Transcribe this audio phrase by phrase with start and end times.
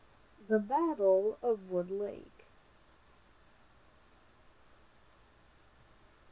[0.47, 2.45] THE BATTLE OF WOOD LAKE.